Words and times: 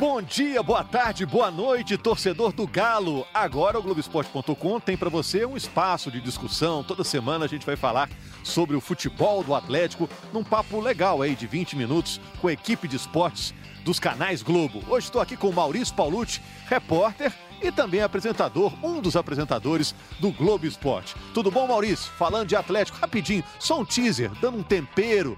Bom 0.00 0.22
dia, 0.22 0.62
boa 0.62 0.82
tarde, 0.82 1.26
boa 1.26 1.50
noite, 1.50 1.98
torcedor 1.98 2.52
do 2.52 2.66
Galo. 2.66 3.26
Agora 3.34 3.78
o 3.78 3.82
Globoesporte.com 3.82 4.80
tem 4.80 4.96
para 4.96 5.10
você 5.10 5.44
um 5.44 5.58
espaço 5.58 6.10
de 6.10 6.22
discussão. 6.22 6.82
Toda 6.82 7.04
semana 7.04 7.44
a 7.44 7.48
gente 7.48 7.66
vai 7.66 7.76
falar 7.76 8.08
sobre 8.42 8.74
o 8.74 8.80
futebol 8.80 9.44
do 9.44 9.54
Atlético 9.54 10.08
num 10.32 10.42
papo 10.42 10.80
legal 10.80 11.20
aí 11.20 11.36
de 11.36 11.46
20 11.46 11.76
minutos 11.76 12.18
com 12.40 12.48
a 12.48 12.52
equipe 12.54 12.88
de 12.88 12.96
esportes 12.96 13.52
dos 13.84 14.00
canais 14.00 14.42
Globo. 14.42 14.82
Hoje 14.88 15.08
estou 15.08 15.20
aqui 15.20 15.36
com 15.36 15.52
Maurício 15.52 15.94
Paulucci, 15.94 16.40
repórter 16.66 17.30
e 17.60 17.70
também 17.70 18.00
apresentador, 18.00 18.72
um 18.82 19.02
dos 19.02 19.16
apresentadores 19.16 19.94
do 20.18 20.32
Globo 20.32 20.64
Esporte. 20.64 21.14
Tudo 21.34 21.50
bom, 21.50 21.66
Maurício? 21.66 22.10
Falando 22.12 22.48
de 22.48 22.56
Atlético, 22.56 22.96
rapidinho, 22.96 23.44
só 23.58 23.78
um 23.78 23.84
teaser, 23.84 24.30
dando 24.40 24.56
um 24.56 24.62
tempero 24.62 25.36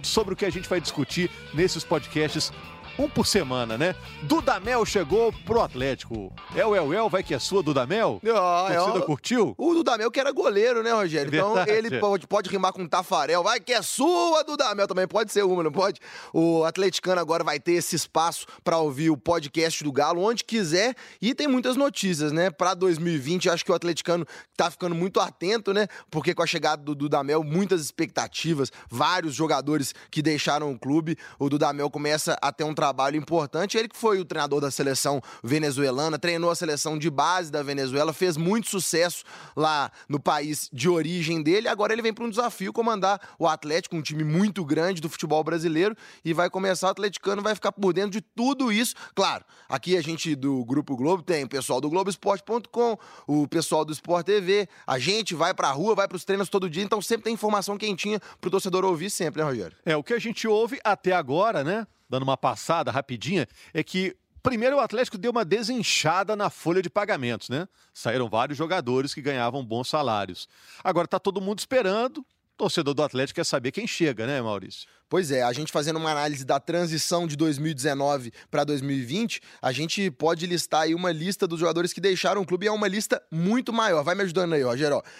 sobre 0.00 0.34
o 0.34 0.36
que 0.36 0.44
a 0.44 0.50
gente 0.50 0.68
vai 0.68 0.80
discutir 0.80 1.28
nesses 1.52 1.82
podcasts 1.82 2.52
um 2.98 3.08
por 3.08 3.26
semana, 3.26 3.76
né? 3.76 3.94
Dudamel 4.22 4.84
chegou 4.86 5.32
pro 5.44 5.60
Atlético. 5.60 6.32
É 6.54 6.64
o 6.64 6.74
El 6.74 6.94
El, 6.94 7.10
vai 7.10 7.22
que 7.22 7.34
é 7.34 7.38
sua, 7.38 7.62
Dudamel? 7.62 8.20
Ah, 8.34 8.68
A 8.68 8.74
torcida 8.74 9.04
curtiu? 9.04 9.54
O 9.58 9.74
Dudamel 9.74 10.10
que 10.10 10.18
era 10.18 10.32
goleiro, 10.32 10.82
né, 10.82 10.92
Rogério? 10.92 11.28
Então 11.28 11.54
ele 11.66 12.00
pode, 12.00 12.26
pode 12.26 12.48
rimar 12.48 12.72
com 12.72 12.86
Tafarel. 12.86 13.42
Vai 13.42 13.60
que 13.60 13.72
é 13.72 13.82
sua, 13.82 14.42
Dudamel. 14.42 14.86
Também 14.86 15.06
pode 15.06 15.30
ser 15.30 15.44
uma, 15.44 15.62
não 15.62 15.70
pode? 15.70 16.00
O 16.32 16.64
atleticano 16.64 17.20
agora 17.20 17.44
vai 17.44 17.60
ter 17.60 17.72
esse 17.72 17.94
espaço 17.94 18.46
pra 18.64 18.78
ouvir 18.78 19.10
o 19.10 19.16
podcast 19.16 19.84
do 19.84 19.92
Galo 19.92 20.22
onde 20.22 20.42
quiser. 20.42 20.94
E 21.20 21.34
tem 21.34 21.46
muitas 21.46 21.76
notícias, 21.76 22.32
né? 22.32 22.50
Pra 22.50 22.72
2020, 22.72 23.50
acho 23.50 23.64
que 23.64 23.72
o 23.72 23.74
atleticano 23.74 24.26
tá 24.56 24.70
ficando 24.70 24.94
muito 24.94 25.20
atento, 25.20 25.74
né? 25.74 25.86
Porque 26.10 26.34
com 26.34 26.42
a 26.42 26.46
chegada 26.46 26.82
do 26.82 26.94
Dudamel, 26.94 27.44
muitas 27.44 27.82
expectativas, 27.82 28.72
vários 28.90 29.34
jogadores 29.34 29.94
que 30.10 30.22
deixaram 30.22 30.72
o 30.72 30.78
clube. 30.78 31.18
O 31.38 31.50
Dudamel 31.50 31.90
começa 31.90 32.38
a 32.40 32.50
ter 32.50 32.64
um 32.64 32.72
trabalho 32.72 32.85
importante. 33.14 33.76
Ele 33.76 33.88
que 33.88 33.96
foi 33.96 34.18
o 34.18 34.24
treinador 34.24 34.60
da 34.60 34.70
seleção 34.70 35.20
venezuelana, 35.42 36.18
treinou 36.18 36.50
a 36.50 36.54
seleção 36.54 36.98
de 36.98 37.10
base 37.10 37.50
da 37.50 37.62
Venezuela, 37.62 38.12
fez 38.12 38.36
muito 38.36 38.68
sucesso 38.68 39.24
lá 39.56 39.90
no 40.08 40.20
país 40.20 40.68
de 40.72 40.88
origem 40.88 41.42
dele. 41.42 41.68
Agora 41.68 41.92
ele 41.92 42.02
vem 42.02 42.12
para 42.12 42.24
um 42.24 42.30
desafio 42.30 42.72
comandar 42.72 43.20
o 43.38 43.46
Atlético, 43.46 43.96
um 43.96 44.02
time 44.02 44.24
muito 44.24 44.64
grande 44.64 45.00
do 45.00 45.08
futebol 45.08 45.42
brasileiro, 45.42 45.96
e 46.24 46.32
vai 46.32 46.50
começar 46.50 46.88
o 46.88 46.90
atleticano, 46.90 47.42
vai 47.42 47.54
ficar 47.54 47.72
por 47.72 47.92
dentro 47.92 48.10
de 48.10 48.20
tudo 48.20 48.72
isso. 48.72 48.94
Claro, 49.14 49.44
aqui 49.68 49.96
a 49.96 50.02
gente 50.02 50.34
do 50.34 50.64
Grupo 50.64 50.96
Globo 50.96 51.22
tem 51.22 51.44
o 51.44 51.48
pessoal 51.48 51.80
do 51.80 51.88
Globoesporte.com, 51.88 52.98
o 53.26 53.48
pessoal 53.48 53.84
do 53.84 53.92
Sport 53.92 54.26
TV, 54.26 54.68
a 54.86 54.98
gente 54.98 55.34
vai 55.34 55.54
pra 55.54 55.70
rua, 55.70 55.94
vai 55.94 56.08
pros 56.08 56.24
treinos 56.24 56.48
todo 56.48 56.68
dia, 56.68 56.82
então 56.82 57.00
sempre 57.00 57.24
tem 57.24 57.34
informação 57.34 57.76
quentinha 57.76 58.20
pro 58.40 58.50
torcedor 58.50 58.84
ouvir 58.84 59.10
sempre, 59.10 59.42
né, 59.42 59.48
Rogério? 59.48 59.76
É, 59.84 59.96
o 59.96 60.02
que 60.02 60.12
a 60.12 60.18
gente 60.18 60.46
ouve 60.46 60.78
até 60.84 61.12
agora, 61.12 61.62
né? 61.62 61.86
Dando 62.08 62.22
uma 62.22 62.36
passada 62.36 62.90
rapidinha, 62.90 63.46
é 63.74 63.82
que 63.82 64.16
primeiro 64.42 64.76
o 64.76 64.80
Atlético 64.80 65.18
deu 65.18 65.32
uma 65.32 65.44
desinchada 65.44 66.36
na 66.36 66.48
folha 66.48 66.80
de 66.80 66.88
pagamentos, 66.88 67.48
né? 67.48 67.66
Saíram 67.92 68.28
vários 68.28 68.56
jogadores 68.56 69.12
que 69.12 69.20
ganhavam 69.20 69.64
bons 69.64 69.88
salários. 69.88 70.48
Agora 70.84 71.08
tá 71.08 71.18
todo 71.18 71.40
mundo 71.40 71.58
esperando. 71.58 72.18
O 72.18 72.56
torcedor 72.56 72.94
do 72.94 73.02
Atlético 73.02 73.36
quer 73.36 73.44
saber 73.44 73.70
quem 73.72 73.86
chega, 73.86 74.26
né, 74.26 74.40
Maurício? 74.40 74.88
Pois 75.08 75.30
é, 75.30 75.42
a 75.42 75.52
gente 75.52 75.70
fazendo 75.70 75.98
uma 75.98 76.10
análise 76.10 76.44
da 76.44 76.58
transição 76.58 77.26
de 77.26 77.36
2019 77.36 78.32
para 78.50 78.64
2020, 78.64 79.40
a 79.60 79.70
gente 79.72 80.10
pode 80.10 80.46
listar 80.46 80.82
aí 80.82 80.94
uma 80.94 81.12
lista 81.12 81.46
dos 81.46 81.60
jogadores 81.60 81.92
que 81.92 82.00
deixaram 82.00 82.40
o 82.40 82.46
clube 82.46 82.66
e 82.66 82.68
é 82.68 82.72
uma 82.72 82.88
lista 82.88 83.22
muito 83.30 83.72
maior. 83.72 84.02
Vai 84.02 84.14
me 84.14 84.22
ajudando 84.22 84.54
aí, 84.54 84.64
ó. 84.64 84.74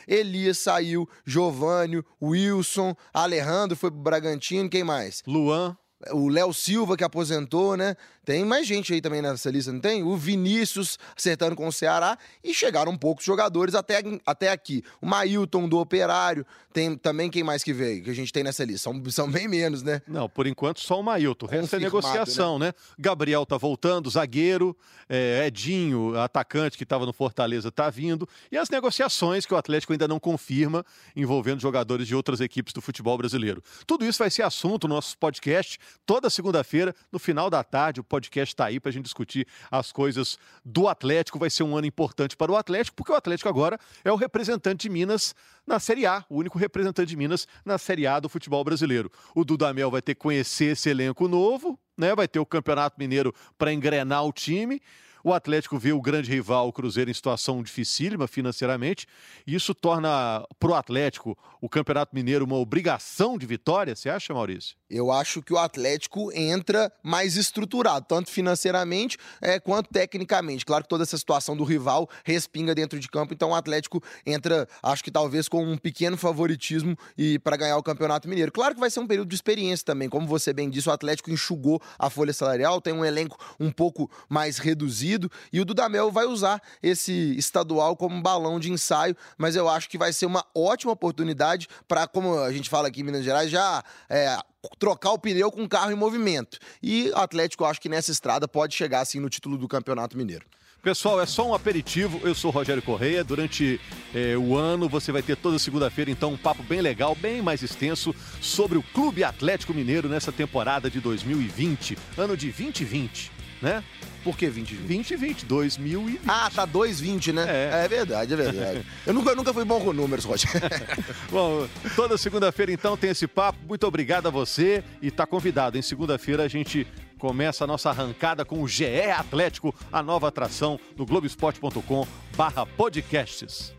Elias 0.09 0.59
saiu, 0.59 1.09
Giovânio, 1.25 2.05
Wilson, 2.23 2.97
Alejandro 3.13 3.77
foi 3.77 3.91
pro 3.91 4.01
Bragantino, 4.01 4.71
quem 4.71 4.83
mais? 4.83 5.23
Luan, 5.27 5.77
O 6.13 6.29
Léo 6.29 6.53
Silva 6.53 6.97
que 6.97 7.05
aposentou, 7.05 7.77
né? 7.77 7.97
Tem 8.25 8.45
mais 8.45 8.67
gente 8.67 8.93
aí 8.93 9.01
também 9.01 9.23
nessa 9.23 9.49
lista, 9.51 9.73
não 9.73 9.79
tem? 9.79 10.03
O 10.03 10.17
Vinícius 10.17 10.99
acertando 11.17 11.55
com 11.55 11.69
o 11.69 11.73
Ceará 11.73 12.19
e 12.43 12.53
chegaram 12.53 12.97
poucos 12.97 13.25
jogadores 13.25 13.75
até, 13.75 14.03
até 14.27 14.51
aqui. 14.51 14.83
O 15.01 15.07
Mailton 15.07 15.69
do 15.69 15.79
Operário, 15.79 16.45
tem 16.73 16.97
também 16.97 17.31
quem 17.31 17.45
mais 17.45 17.63
que 17.63 17.73
veio, 17.73 18.03
que 18.03 18.11
a 18.11 18.15
gente 18.15 18.33
tem 18.33 18.43
nessa 18.43 18.65
lista. 18.65 18.91
São, 18.91 19.11
são 19.11 19.31
bem 19.31 19.47
menos, 19.47 19.83
né? 19.83 20.03
Não, 20.09 20.29
por 20.29 20.47
enquanto 20.47 20.81
só 20.81 20.99
o 20.99 21.05
Mailton. 21.05 21.47
O 21.47 21.49
resto 21.49 21.77
é 21.77 21.79
negociação, 21.79 22.59
né? 22.59 22.73
Gabriel 22.99 23.47
tá 23.47 23.57
voltando, 23.57 24.11
zagueiro, 24.11 24.77
é, 25.09 25.47
Edinho, 25.47 26.19
atacante 26.19 26.77
que 26.77 26.83
estava 26.83 27.07
no 27.07 27.13
Fortaleza, 27.13 27.71
tá 27.71 27.89
vindo. 27.89 28.29
E 28.51 28.59
as 28.59 28.69
negociações 28.69 29.47
que 29.47 29.55
o 29.55 29.57
Atlético 29.57 29.93
ainda 29.93 30.09
não 30.09 30.19
confirma, 30.19 30.85
envolvendo 31.15 31.61
jogadores 31.61 32.09
de 32.09 32.15
outras 32.15 32.41
equipes 32.41 32.73
do 32.73 32.83
futebol 32.83 33.17
brasileiro. 33.17 33.63
Tudo 33.87 34.05
isso 34.05 34.19
vai 34.19 34.31
ser 34.31 34.43
assunto 34.43 34.89
no 34.89 34.97
nosso 34.97 35.17
podcast 35.17 35.79
toda 36.05 36.29
segunda-feira, 36.29 36.95
no 37.11 37.19
final 37.19 37.49
da 37.49 37.63
tarde. 37.63 38.01
O 38.01 38.05
podcast 38.05 38.53
está 38.53 38.67
aí 38.67 38.79
para 38.81 38.91
a 38.91 38.93
gente 38.93 39.05
discutir 39.05 39.47
as 39.71 39.93
coisas 39.93 40.39
do 40.65 40.89
Atlético. 40.89 41.39
Vai 41.39 41.51
ser 41.51 41.63
um 41.63 41.77
ano 41.77 41.87
importante 41.87 42.37
para 42.37 42.53
o 42.53 42.57
Atlético, 42.57 42.97
porque 42.97 43.13
o 43.13 43.15
Atlético 43.15 43.49
agora 43.49 43.79
é 44.05 44.13
o 44.13 44.17
representante 44.17 44.83
de 44.83 44.89
Minas 44.89 45.35
na 45.67 45.81
Série 45.81 46.07
A, 46.07 46.25
o 46.29 46.39
único 46.39 46.59
representante 46.59 47.09
de 47.09 47.17
Minas 47.17 47.47
na 47.65 47.79
Série 47.79 48.07
A 48.07 48.21
do 48.21 48.29
futebol 48.29 48.63
brasileiro. 48.63 49.11
O 49.35 49.45
Dudamel 49.45 49.91
vai 49.91 50.03
ter 50.03 50.15
que 50.15 50.21
conhecer 50.21 50.73
esse 50.73 50.89
elenco 50.89 51.27
novo, 51.29 51.79
né? 51.97 52.15
Vai 52.15 52.29
ter 52.29 52.39
o 52.39 52.47
Campeonato 52.47 52.97
Mineiro 52.99 53.35
para 53.59 53.73
engrenar 53.73 54.25
o 54.25 54.33
time. 54.33 54.81
O 55.27 55.35
Atlético 55.35 55.77
vê 55.77 55.93
o 55.93 56.01
grande 56.01 56.31
rival, 56.31 56.69
o 56.69 56.73
Cruzeiro, 56.73 57.11
em 57.11 57.13
situação 57.13 57.61
dificílima 57.61 58.29
financeiramente. 58.29 59.09
E 59.45 59.57
isso 59.57 59.75
torna 59.75 60.47
para 60.57 60.71
o 60.71 60.75
Atlético 60.75 61.37
o 61.61 61.69
Campeonato 61.69 62.15
Mineiro 62.15 62.45
uma 62.45 62.55
obrigação 62.55 63.37
de 63.37 63.45
vitória, 63.45 63.97
você 63.97 64.09
acha, 64.09 64.33
Maurício? 64.33 64.77
Eu 64.89 65.11
acho 65.11 65.43
que 65.43 65.53
o 65.53 65.59
Atlético 65.59 66.31
entra 66.33 66.93
mais 67.03 67.35
estruturado, 67.35 68.07
tanto 68.09 68.31
financeiramente 68.31 69.19
é, 69.43 69.59
quanto 69.59 69.91
tecnicamente. 69.91 70.65
Claro 70.65 70.85
que 70.85 70.89
toda 70.89 71.03
essa 71.03 71.19
situação 71.19 71.57
do 71.57 71.65
rival 71.65 72.09
respinga 72.25 72.73
dentro 72.73 73.01
de 73.01 73.09
campo, 73.09 73.35
então 73.35 73.51
o 73.51 73.55
Atlético 73.57 74.01
entra, 74.25 74.69
acho 74.81 75.03
que 75.03 75.11
talvez 75.11 75.49
com 75.49 75.65
um 75.65 75.77
pequeno 75.77 76.17
favoritismo 76.17 76.97
e 77.19 77.37
para 77.41 77.57
ganhar 77.57 77.77
o 77.77 77.83
Campeonato 77.83 78.29
Mineiro. 78.29 78.53
Claro 78.53 78.75
que 78.75 78.81
vai 78.81 78.91
ser 78.91 79.01
um 79.01 79.09
período 79.09 79.29
de 79.29 79.35
experiência 79.35 79.85
também, 79.85 80.09
como 80.09 80.25
você 80.29 80.53
bem 80.53 80.71
disse, 80.71 80.89
o 80.89 80.93
Atlético 80.93 81.33
enxugou 81.33 81.83
a 81.99 82.09
folha 82.09 82.33
salarial, 82.33 82.81
tem 82.81 82.93
um 82.93 83.05
elenco 83.05 83.37
um 83.59 83.73
pouco 83.73 84.09
mais 84.29 84.59
reduzido 84.59 85.16
e 85.53 85.61
o 85.61 85.65
Dudamel 85.65 86.11
vai 86.11 86.27
usar 86.27 86.63
esse 86.83 87.37
estadual 87.37 87.97
como 87.97 88.21
balão 88.23 88.59
de 88.61 88.71
ensaio, 88.71 89.17
mas 89.37 89.57
eu 89.57 89.69
acho 89.69 89.89
que 89.89 89.99
vai 89.99 90.13
ser 90.13 90.27
uma 90.27 90.45
ótima 90.55 90.93
oportunidade 90.93 91.69
para, 91.87 92.07
como 92.07 92.39
a 92.39 92.53
gente 92.53 92.69
fala 92.71 92.89
aqui 92.89 93.01
em 93.01 93.05
Minas 93.05 93.25
Gerais, 93.25 93.51
já 93.51 93.83
é, 94.09 94.37
trocar 94.79 95.13
o 95.13 95.19
pneu 95.19 95.51
com 95.51 95.65
o 95.65 95.69
carro 95.69 95.93
em 95.93 95.97
movimento. 95.97 96.59
E 96.83 97.11
o 97.11 97.17
Atlético, 97.17 97.65
eu 97.65 97.69
acho 97.69 97.81
que 97.81 97.89
nessa 97.89 98.11
estrada 98.11 98.47
pode 98.49 98.75
chegar 98.75 99.01
assim 99.01 99.21
no 99.21 99.29
título 99.29 99.57
do 99.57 99.69
Campeonato 99.69 100.17
Mineiro. 100.17 100.47
Pessoal, 100.87 101.21
é 101.21 101.27
só 101.27 101.49
um 101.49 101.53
aperitivo. 101.53 102.21
Eu 102.23 102.33
sou 102.33 102.53
Rogério 102.53 102.81
Correia. 102.81 103.25
Durante 103.25 103.81
eh, 104.15 104.37
o 104.37 104.57
ano, 104.57 104.89
você 104.89 105.11
vai 105.11 105.21
ter 105.21 105.37
toda 105.37 105.59
segunda-feira, 105.59 106.13
então, 106.13 106.33
um 106.33 106.37
papo 106.37 106.63
bem 106.63 106.81
legal, 106.81 107.13
bem 107.17 107.43
mais 107.43 107.61
extenso 107.61 108.15
sobre 108.41 108.79
o 108.79 108.83
Clube 108.95 109.25
Atlético 109.25 109.75
Mineiro 109.75 110.09
nessa 110.09 110.31
temporada 110.31 110.89
de 110.89 111.01
2020, 111.01 111.99
ano 112.17 112.37
de 112.37 112.53
2020, 112.53 113.33
né? 113.61 113.83
Por 114.23 114.37
que 114.37 114.49
20? 114.49 114.75
2020, 114.75 115.47
2020. 115.47 116.21
Ah, 116.27 116.51
tá 116.53 116.67
2,20, 116.67 117.33
né? 117.33 117.47
É. 117.49 117.85
É, 117.85 117.89
verdade, 117.89 118.33
é 118.33 118.37
verdade. 118.37 118.87
eu, 119.07 119.15
nunca, 119.15 119.31
eu 119.31 119.37
nunca 119.37 119.55
fui 119.55 119.65
bom 119.65 119.81
com 119.81 119.93
números, 119.93 120.25
Rogério. 120.25 120.61
Bom, 121.31 121.69
toda 121.95 122.19
segunda-feira, 122.19 122.73
então, 122.73 122.97
tem 122.97 123.11
esse 123.11 123.29
papo. 123.29 123.59
Muito 123.69 123.87
obrigado 123.87 124.27
a 124.27 124.31
você 124.31 124.83
e 125.01 125.13
tá 125.13 125.27
convidado. 125.27 125.79
Em 125.79 125.83
segunda-feira, 125.83 126.43
a 126.43 126.49
gente 126.49 126.87
começa 127.19 127.65
a 127.65 127.67
nossa 127.67 127.91
arrancada 127.91 128.45
com 128.45 128.63
o 128.63 128.69
GE 128.69 128.85
Atlético, 129.17 129.75
a 129.93 130.03
nova 130.03 130.29
atração 130.29 130.79
no 130.97 131.07
Globoesporte.com 131.07 132.07
barra 132.37 132.67
podcasts. 132.67 133.73